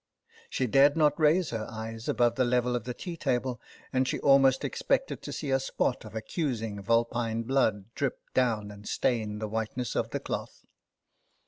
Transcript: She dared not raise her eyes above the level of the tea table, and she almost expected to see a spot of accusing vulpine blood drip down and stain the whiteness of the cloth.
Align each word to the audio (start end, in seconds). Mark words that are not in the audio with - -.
She 0.49 0.65
dared 0.65 0.97
not 0.97 1.19
raise 1.19 1.51
her 1.51 1.67
eyes 1.69 2.09
above 2.09 2.33
the 2.33 2.43
level 2.43 2.75
of 2.75 2.85
the 2.85 2.93
tea 2.95 3.15
table, 3.15 3.61
and 3.93 4.07
she 4.07 4.17
almost 4.21 4.63
expected 4.65 5.21
to 5.21 5.31
see 5.31 5.51
a 5.51 5.59
spot 5.59 6.05
of 6.05 6.15
accusing 6.15 6.81
vulpine 6.81 7.43
blood 7.43 7.85
drip 7.93 8.19
down 8.33 8.71
and 8.71 8.87
stain 8.89 9.37
the 9.37 9.47
whiteness 9.47 9.95
of 9.95 10.09
the 10.09 10.19
cloth. 10.19 10.65